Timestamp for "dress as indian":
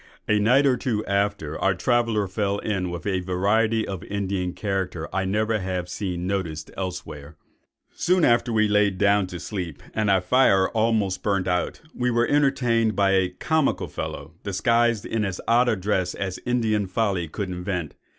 15.75-16.87